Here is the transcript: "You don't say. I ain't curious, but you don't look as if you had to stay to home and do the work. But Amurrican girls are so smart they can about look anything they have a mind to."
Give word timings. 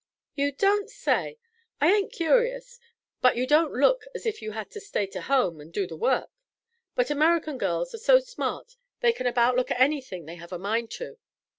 "You 0.33 0.51
don't 0.51 0.89
say. 0.89 1.37
I 1.79 1.91
ain't 1.93 2.11
curious, 2.11 2.79
but 3.21 3.37
you 3.37 3.45
don't 3.45 3.71
look 3.71 4.05
as 4.15 4.25
if 4.25 4.41
you 4.41 4.53
had 4.53 4.71
to 4.71 4.79
stay 4.79 5.05
to 5.05 5.21
home 5.21 5.61
and 5.61 5.71
do 5.71 5.85
the 5.85 5.95
work. 5.95 6.31
But 6.95 7.11
Amurrican 7.11 7.59
girls 7.59 7.93
are 7.93 7.99
so 7.99 8.17
smart 8.19 8.77
they 9.01 9.13
can 9.13 9.27
about 9.27 9.55
look 9.55 9.69
anything 9.69 10.25
they 10.25 10.37
have 10.37 10.51
a 10.51 10.57
mind 10.57 10.89
to." 10.93 11.19